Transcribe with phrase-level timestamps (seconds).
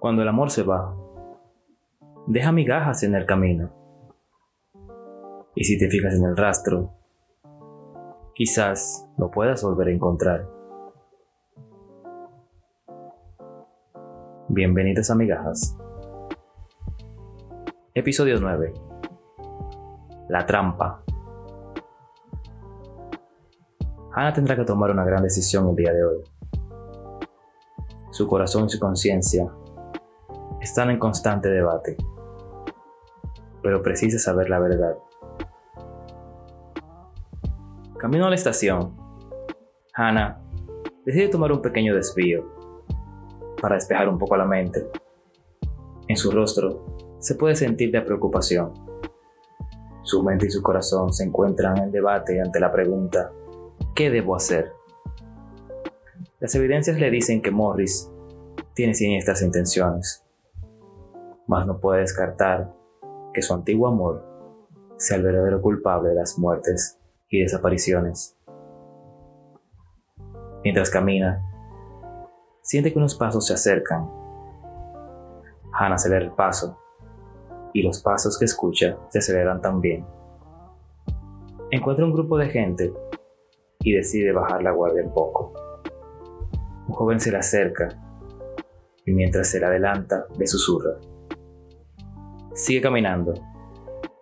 [0.00, 0.96] Cuando el amor se va,
[2.26, 3.70] deja migajas en el camino.
[5.54, 6.94] Y si te fijas en el rastro,
[8.34, 10.48] quizás lo puedas volver a encontrar.
[14.48, 15.76] Bienvenidos a Migajas.
[17.92, 18.72] Episodio 9.
[20.30, 21.04] La trampa.
[24.14, 26.24] Hannah tendrá que tomar una gran decisión el día de hoy.
[28.12, 29.46] Su corazón y su conciencia
[30.60, 31.96] están en constante debate,
[33.62, 34.96] pero precisa saber la verdad.
[37.98, 38.96] Camino a la estación,
[39.94, 40.40] Hannah
[41.04, 42.44] decide tomar un pequeño desvío
[43.60, 44.88] para despejar un poco la mente.
[46.08, 46.86] En su rostro
[47.18, 48.72] se puede sentir de preocupación.
[50.02, 53.30] Su mente y su corazón se encuentran en debate ante la pregunta,
[53.94, 54.72] ¿qué debo hacer?
[56.40, 58.10] Las evidencias le dicen que Morris
[58.74, 60.24] tiene siniestras intenciones,
[61.50, 62.72] mas no puede descartar
[63.34, 64.24] que su antiguo amor
[64.96, 68.38] sea el verdadero culpable de las muertes y desapariciones.
[70.62, 71.44] Mientras camina,
[72.62, 74.08] siente que unos pasos se acercan.
[75.72, 76.78] Hannah acelera el paso
[77.72, 80.06] y los pasos que escucha se aceleran también.
[81.72, 82.92] Encuentra un grupo de gente
[83.80, 85.52] y decide bajar la guardia un poco.
[86.86, 87.88] Un joven se le acerca
[89.04, 91.09] y mientras se le adelanta le susurra.
[92.52, 93.34] Sigue caminando.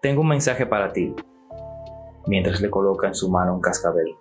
[0.02, 1.14] Tengo un mensaje para ti.
[2.26, 4.14] Mientras le coloca en su mano un cascabel.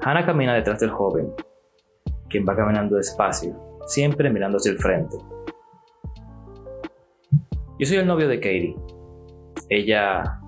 [0.00, 1.32] Hannah camina detrás del joven,
[2.28, 5.16] quien va caminando despacio, siempre mirando hacia el frente.
[7.78, 8.76] Yo soy el novio de Katie.
[9.68, 10.40] Ella...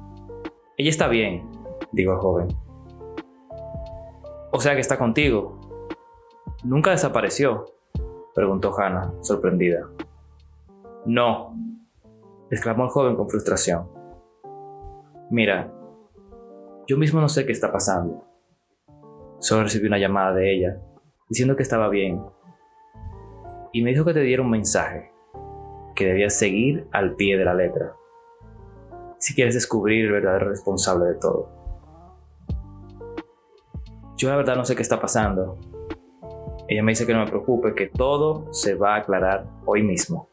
[0.77, 1.51] Ella está bien,
[1.91, 2.49] dijo el joven.
[4.53, 5.59] O sea que está contigo.
[6.63, 7.76] Nunca desapareció,
[8.37, 9.89] preguntó Hannah, sorprendida.
[11.07, 11.57] No,
[12.51, 13.89] exclamó el joven con frustración.
[15.31, 15.73] Mira,
[16.87, 18.25] yo mismo no sé qué está pasando.
[19.39, 20.81] Solo recibí una llamada de ella,
[21.31, 22.23] diciendo que estaba bien.
[23.73, 25.11] Y me dijo que te diera un mensaje,
[25.95, 27.95] que debías seguir al pie de la letra,
[29.19, 31.49] si quieres descubrir el verdadero responsable de todo.
[34.19, 35.59] Yo la verdad no sé qué está pasando.
[36.69, 40.29] Ella me dice que no me preocupe, que todo se va a aclarar hoy mismo.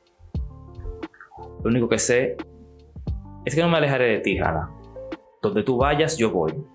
[1.63, 2.37] Lo único que sé
[3.45, 4.69] es que no me alejaré de ti, Hannah.
[5.41, 6.65] Donde tú vayas, yo voy.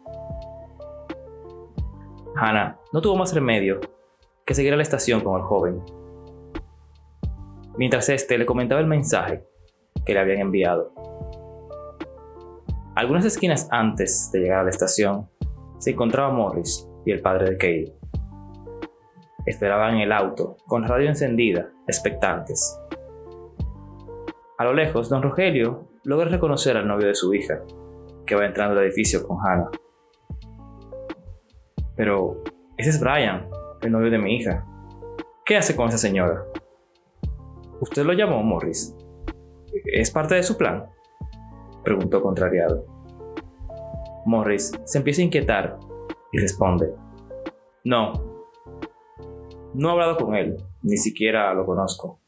[2.37, 3.81] Hannah no tuvo más remedio
[4.45, 5.83] que seguir a la estación con el joven.
[7.77, 9.45] Mientras este le comentaba el mensaje
[10.05, 10.93] que le habían enviado.
[12.95, 15.29] Algunas esquinas antes de llegar a la estación
[15.79, 17.98] se encontraba Morris, y el padre de Katie.
[19.49, 22.79] Esperaban en el auto, con radio encendida, expectantes.
[24.59, 27.63] A lo lejos, don Rogelio logra reconocer al novio de su hija,
[28.27, 29.71] que va entrando al edificio con Hannah.
[31.97, 32.43] Pero,
[32.77, 33.49] ese es Brian,
[33.81, 34.67] el novio de mi hija.
[35.47, 36.45] ¿Qué hace con esa señora?
[37.81, 38.95] ¿Usted lo llamó, Morris?
[39.87, 40.85] ¿Es parte de su plan?
[41.85, 42.85] Preguntó contrariado.
[44.27, 45.79] Morris se empieza a inquietar
[46.33, 46.93] y responde,
[47.85, 48.28] no,
[49.79, 52.21] no he hablado con él, ni siquiera lo conozco,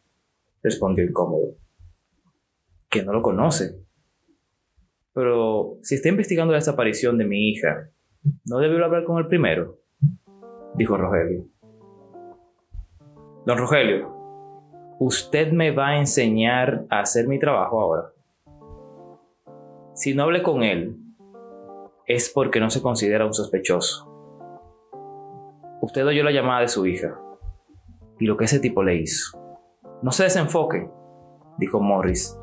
[0.62, 1.56] respondió incómodo.
[2.88, 3.84] Que no lo conoce.
[5.12, 7.90] Pero si está investigando la desaparición de mi hija,
[8.44, 9.80] ¿no debió hablar con él primero?
[10.76, 11.44] Dijo Rogelio.
[13.46, 14.14] Don Rogelio,
[15.00, 18.12] usted me va a enseñar a hacer mi trabajo ahora.
[19.94, 20.96] Si no hablé con él,
[22.06, 24.06] es porque no se considera un sospechoso.
[25.80, 27.20] Usted oyó la llamada de su hija
[28.20, 29.36] y lo que ese tipo le hizo.
[30.02, 30.88] No se desenfoque,
[31.58, 32.38] dijo Morris,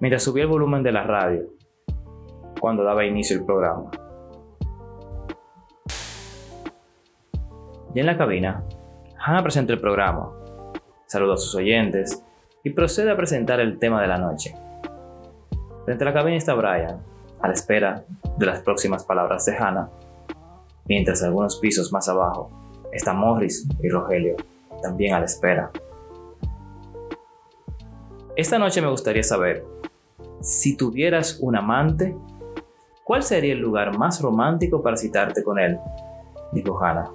[0.00, 1.46] mientras subía el volumen de la radio
[2.60, 3.90] cuando daba inicio el programa.
[7.94, 8.64] Ya en la cabina,
[9.18, 10.32] Hannah presenta el programa,
[11.06, 12.24] saluda a sus oyentes
[12.64, 14.54] y procede a presentar el tema de la noche.
[15.84, 17.00] Frente a la cabina está Brian,
[17.40, 18.04] a la espera
[18.36, 19.90] de las próximas palabras de Hannah,
[20.86, 22.50] mientras algunos pisos más abajo
[22.92, 24.36] está Morris y Rogelio,
[24.82, 25.70] también a la espera.
[28.36, 29.64] Esta noche me gustaría saber,
[30.40, 32.16] si tuvieras un amante,
[33.02, 35.78] ¿cuál sería el lugar más romántico para citarte con él?
[36.52, 37.10] Dijo Hannah.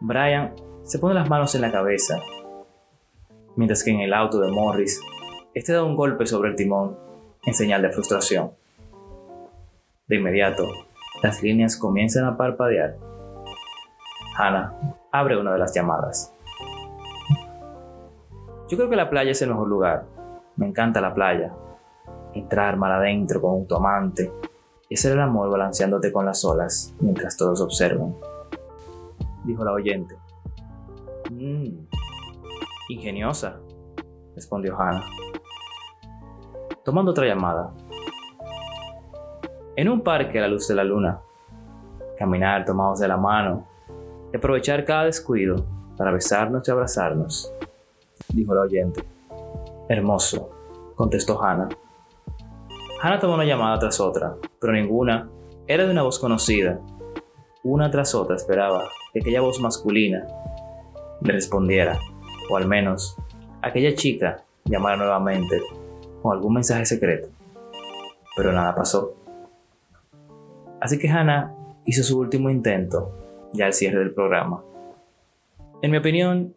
[0.00, 2.18] Brian se pone las manos en la cabeza,
[3.54, 5.00] mientras que en el auto de Morris
[5.54, 6.96] este da un golpe sobre el timón
[7.44, 8.52] en señal de frustración.
[10.08, 10.66] De inmediato,
[11.22, 12.96] Las líneas comienzan a parpadear.
[14.36, 14.72] Hannah
[15.10, 16.34] abre una de las llamadas.
[18.68, 20.06] Yo creo que la playa es el mejor lugar.
[20.56, 21.52] Me encanta la playa.
[22.32, 24.32] Entrar mal adentro con tu amante
[24.88, 28.14] y hacer el amor balanceándote con las olas mientras todos observan.
[29.44, 30.16] Dijo la oyente.
[31.30, 31.86] Mmm,
[32.88, 33.60] ingeniosa,
[34.34, 35.04] respondió Hannah.
[36.84, 37.72] Tomando otra llamada.
[39.76, 41.20] En un parque a la luz de la luna.
[42.18, 43.71] Caminar tomados de la mano
[44.32, 47.52] y aprovechar cada descuido para besarnos y abrazarnos
[48.28, 49.04] dijo la oyente.
[49.88, 50.50] Hermoso,
[50.94, 51.68] contestó Hannah.
[53.02, 55.28] Hannah tomó una llamada tras otra, pero ninguna
[55.66, 56.80] era de una voz conocida.
[57.64, 60.26] Una tras otra esperaba que aquella voz masculina
[61.20, 61.98] le respondiera,
[62.50, 63.16] o al menos
[63.60, 65.60] aquella chica llamara nuevamente
[66.22, 67.28] con algún mensaje secreto.
[68.36, 69.14] Pero nada pasó.
[70.80, 71.54] Así que Hannah
[71.84, 73.21] hizo su último intento
[73.52, 74.62] ya al cierre del programa.
[75.82, 76.54] En mi opinión,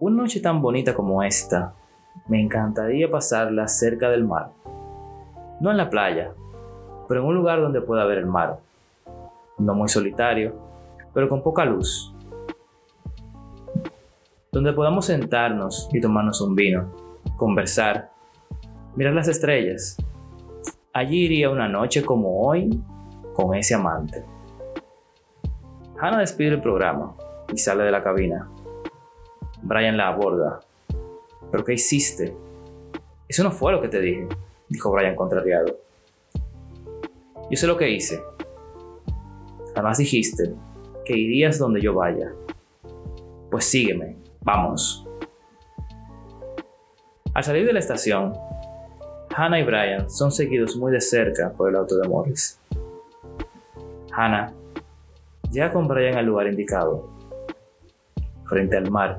[0.00, 1.74] una noche tan bonita como esta,
[2.26, 4.50] me encantaría pasarla cerca del mar.
[5.60, 6.32] No en la playa,
[7.08, 8.58] pero en un lugar donde pueda ver el mar.
[9.58, 10.54] No muy solitario,
[11.14, 12.14] pero con poca luz.
[14.50, 16.92] Donde podamos sentarnos y tomarnos un vino,
[17.36, 18.10] conversar,
[18.96, 19.96] mirar las estrellas.
[20.92, 22.82] Allí iría una noche como hoy
[23.34, 24.31] con ese amante.
[26.02, 27.14] Hannah despide el programa
[27.54, 28.50] y sale de la cabina.
[29.62, 30.58] Brian la aborda.
[31.52, 32.36] ¿Pero qué hiciste?
[33.28, 34.26] Eso no fue lo que te dije,
[34.68, 35.78] dijo Brian contrariado.
[37.48, 38.20] Yo sé lo que hice.
[39.76, 40.52] Además dijiste
[41.04, 42.32] que irías donde yo vaya.
[43.48, 45.06] Pues sígueme, vamos.
[47.32, 48.32] Al salir de la estación,
[49.36, 52.58] Hannah y Brian son seguidos muy de cerca por el auto de Morris.
[54.10, 54.52] Hannah
[55.52, 57.08] llega con Brian al lugar indicado,
[58.44, 59.18] frente al mar,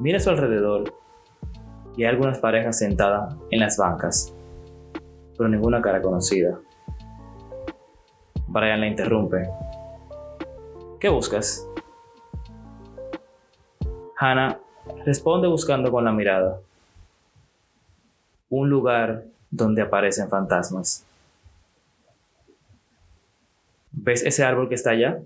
[0.00, 0.94] Mira a su alrededor
[1.94, 4.34] y hay algunas parejas sentadas en las bancas,
[5.36, 6.58] pero ninguna cara conocida.
[8.46, 9.46] Brian la interrumpe.
[10.98, 11.68] ¿Qué buscas?
[14.16, 14.58] Hannah
[15.04, 16.58] responde buscando con la mirada.
[18.48, 21.06] Un lugar donde aparecen fantasmas.
[24.02, 25.18] ¿Ves ese árbol que está allá?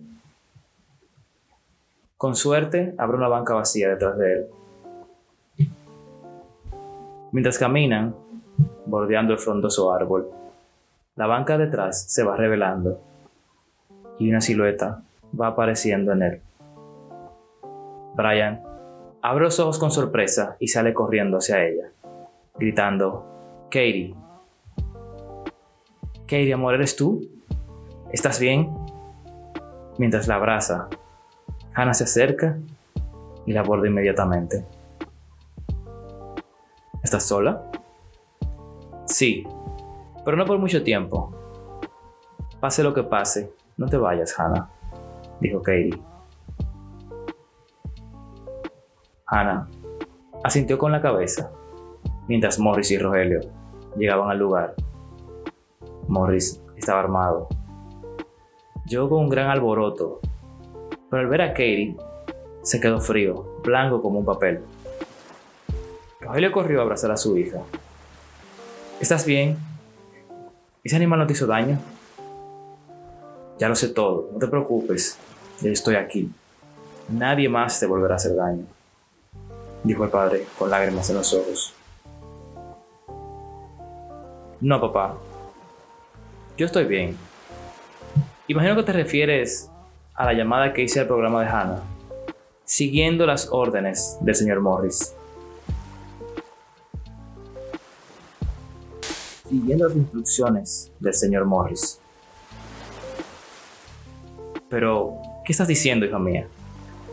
[2.16, 4.46] Con suerte, habrá una banca vacía detrás de él.
[7.30, 8.16] Mientras caminan,
[8.86, 10.28] bordeando el frondoso árbol,
[11.14, 13.00] la banca detrás se va revelando
[14.18, 15.02] y una silueta
[15.40, 16.40] va apareciendo en él.
[18.16, 18.60] Brian
[19.22, 21.92] abre los ojos con sorpresa y sale corriendo hacia ella,
[22.58, 23.24] gritando,
[23.70, 24.16] Katie.
[26.26, 27.34] Katie, amor, ¿eres tú?
[28.14, 28.72] ¿Estás bien?
[29.98, 30.88] Mientras la abraza,
[31.74, 32.56] Hannah se acerca
[33.44, 34.64] y la aborda inmediatamente.
[37.02, 37.72] ¿Estás sola?
[39.06, 39.44] Sí,
[40.24, 41.34] pero no por mucho tiempo.
[42.60, 44.70] Pase lo que pase, no te vayas, Hannah,
[45.40, 46.00] dijo Katie.
[49.26, 49.68] Hannah
[50.44, 51.50] asintió con la cabeza
[52.28, 53.40] mientras Morris y Rogelio
[53.96, 54.76] llegaban al lugar.
[56.06, 57.48] Morris estaba armado.
[58.86, 60.20] Llegó con un gran alboroto,
[61.08, 61.96] pero al ver a Katie
[62.62, 64.60] se quedó frío, blanco como un papel.
[66.20, 67.60] Rogelio corrió a abrazar a su hija.
[69.00, 69.56] ¿Estás bien?
[70.82, 71.78] ¿Ese animal no te hizo daño?
[73.58, 75.18] Ya lo sé todo, no te preocupes,
[75.62, 76.30] yo estoy aquí.
[77.08, 78.66] Nadie más te volverá a hacer daño,
[79.82, 81.72] dijo el padre con lágrimas en los ojos.
[84.60, 85.16] No, papá,
[86.58, 87.16] yo estoy bien.
[88.46, 89.70] Imagino que te refieres
[90.14, 91.82] a la llamada que hice al programa de Hannah,
[92.64, 95.14] siguiendo las órdenes del señor Morris.
[99.54, 102.00] siguiendo las instrucciones del señor Morris.
[104.68, 106.48] Pero, ¿qué estás diciendo, hija mía?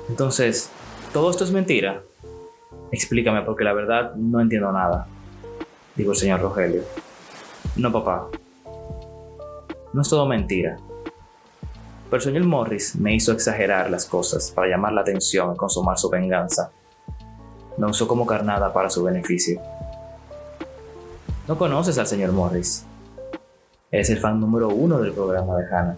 [0.09, 0.71] Entonces,
[1.13, 2.01] ¿todo esto es mentira?
[2.91, 5.07] Explícame, porque la verdad no entiendo nada,
[5.95, 6.83] dijo el señor Rogelio.
[7.75, 8.27] No, papá.
[9.93, 10.77] No es todo mentira.
[12.11, 15.97] Pero el señor Morris me hizo exagerar las cosas para llamar la atención y consumar
[15.97, 16.69] su venganza.
[17.77, 19.61] Me usó como carnada para su beneficio.
[21.47, 22.85] No conoces al señor Morris.
[23.89, 25.97] Es el fan número uno del programa de Hannah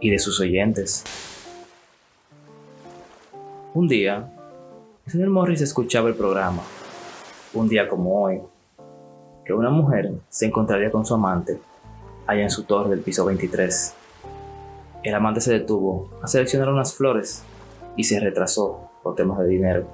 [0.00, 1.02] y de sus oyentes.
[3.74, 4.32] Un día,
[5.06, 6.62] el señor Morris escuchaba el programa,
[7.52, 8.40] un día como hoy,
[9.44, 11.58] que una mujer se encontraría con su amante
[12.28, 13.96] allá en su torre del piso 23.
[15.04, 17.42] El amante se detuvo a seleccionar unas flores
[17.94, 19.86] y se retrasó por temas de dinero,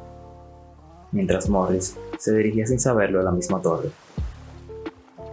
[1.10, 3.88] mientras Morris se dirigía sin saberlo a la misma torre.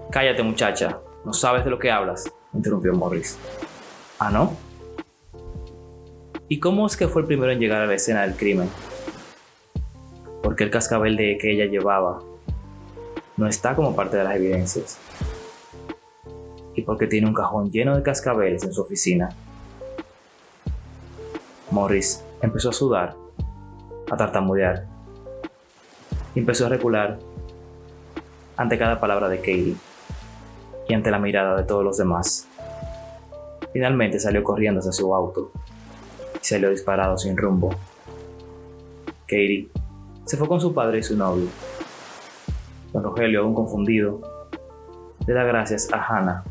[0.10, 3.38] Cállate muchacha, no sabes de lo que hablas, interrumpió Morris.
[4.18, 4.52] ¿Ah, no?
[6.48, 8.70] ¿Y cómo es que fue el primero en llegar a la escena del crimen?
[10.42, 12.24] Porque el cascabel de que ella llevaba
[13.36, 14.98] no está como parte de las evidencias.
[16.74, 19.30] Y porque tiene un cajón lleno de cascabeles en su oficina.
[21.72, 23.16] Morris empezó a sudar,
[24.10, 24.86] a tartamudear,
[26.34, 27.20] y empezó a recular
[28.56, 29.76] ante cada palabra de Katie
[30.88, 32.48] y ante la mirada de todos los demás.
[33.74, 35.52] Finalmente salió corriendo hacia su auto
[36.42, 37.70] y salió disparado sin rumbo.
[39.22, 39.70] Katie
[40.26, 41.48] se fue con su padre y su novio.
[42.94, 44.22] Don Rogelio, aún confundido,
[45.26, 46.44] le da gracias a Hannah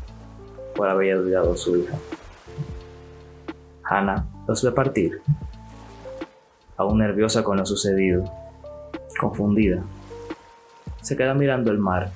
[0.75, 1.95] por haber ayudado a su hija.
[3.83, 5.21] Hannah los ve partir,
[6.77, 8.23] aún nerviosa con lo sucedido,
[9.19, 9.83] confundida.
[11.01, 12.11] Se queda mirando el mar,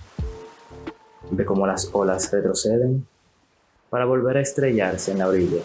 [1.30, 3.06] ve cómo las olas retroceden
[3.90, 5.62] para volver a estrellarse en la orilla,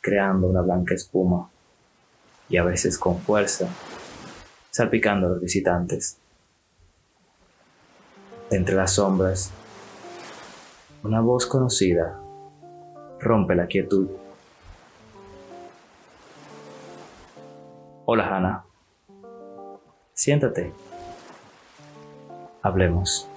[0.00, 1.50] creando una blanca espuma
[2.48, 3.68] y a veces con fuerza,
[4.70, 6.18] salpicando a los visitantes.
[8.50, 9.50] entre las sombras,
[11.02, 12.20] una voz conocida
[13.18, 14.08] rompe la quietud.
[18.04, 18.64] Hola Hannah.
[20.12, 20.72] Siéntate.
[22.60, 23.28] Hablemos.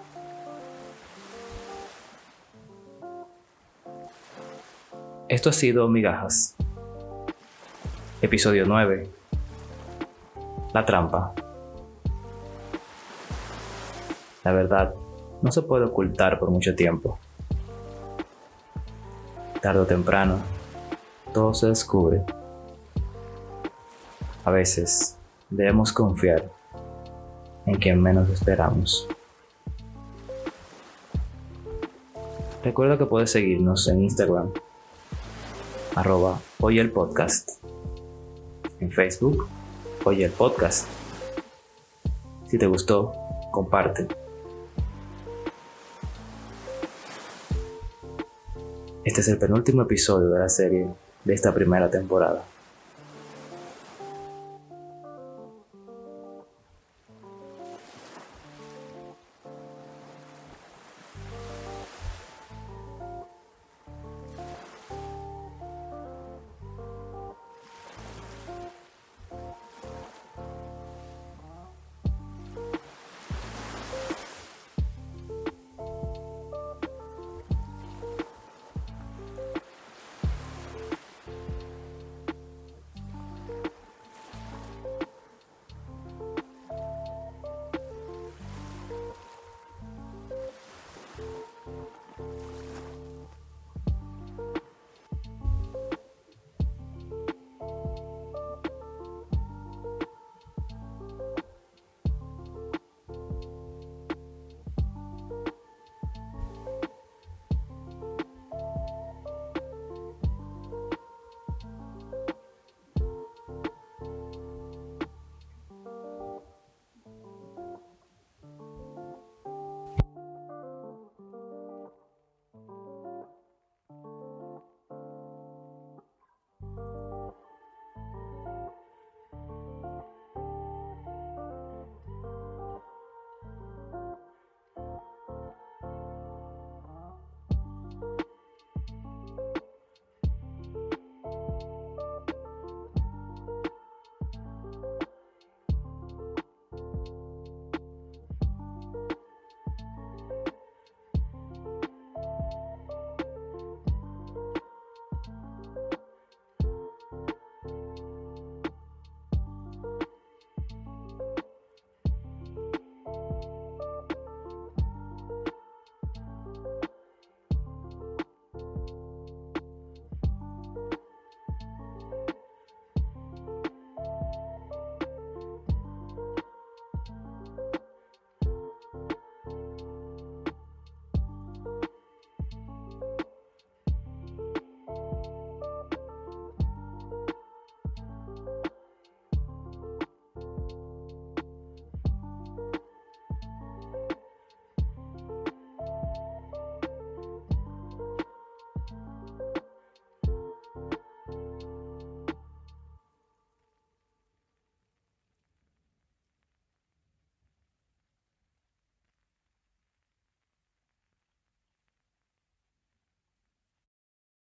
[5.30, 6.56] Esto ha sido Migajas.
[8.24, 9.08] Episodio 9.
[10.74, 11.34] La trampa.
[14.44, 14.96] La verdad
[15.44, 17.20] no se puede ocultar por mucho tiempo.
[19.62, 20.40] Tarde o temprano,
[21.32, 22.24] todo se descubre.
[24.46, 25.18] A veces
[25.50, 26.52] debemos confiar
[27.66, 29.08] en quien menos esperamos.
[32.64, 34.52] Recuerda que puedes seguirnos en Instagram,
[35.96, 37.64] arroba hoy el podcast.
[38.80, 39.48] En Facebook,
[40.04, 40.88] hoy el podcast.
[42.48, 43.14] Si te gustó,
[43.52, 44.08] comparte.
[49.04, 50.88] Este es el penúltimo episodio de la serie
[51.24, 52.44] de esta primera temporada.